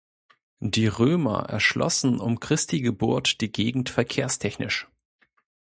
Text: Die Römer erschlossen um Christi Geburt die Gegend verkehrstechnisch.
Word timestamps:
Die 0.65 0.87
Römer 0.87 1.41
erschlossen 1.47 2.19
um 2.19 2.39
Christi 2.39 2.81
Geburt 2.81 3.39
die 3.39 3.51
Gegend 3.51 3.89
verkehrstechnisch. 3.89 4.87